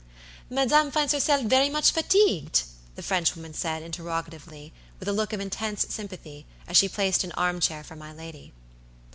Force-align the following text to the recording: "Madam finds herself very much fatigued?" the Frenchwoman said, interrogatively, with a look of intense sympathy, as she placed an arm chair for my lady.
"Madam 0.49 0.89
finds 0.89 1.13
herself 1.13 1.43
very 1.43 1.69
much 1.69 1.91
fatigued?" 1.91 2.63
the 2.95 3.03
Frenchwoman 3.03 3.53
said, 3.53 3.83
interrogatively, 3.83 4.73
with 4.99 5.07
a 5.07 5.13
look 5.13 5.31
of 5.31 5.39
intense 5.39 5.85
sympathy, 5.93 6.47
as 6.67 6.75
she 6.75 6.89
placed 6.89 7.23
an 7.23 7.31
arm 7.33 7.59
chair 7.59 7.83
for 7.83 7.95
my 7.95 8.11
lady. 8.11 8.51